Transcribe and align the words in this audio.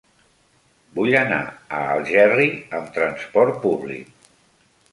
Vull 0.99 1.17
anar 1.19 1.41
a 1.49 1.81
Algerri 1.97 2.47
amb 2.79 2.91
trasport 2.99 3.61
públic. 3.67 4.13